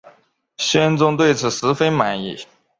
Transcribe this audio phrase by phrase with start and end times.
[0.57, 2.35] 宣宗对此十分满意。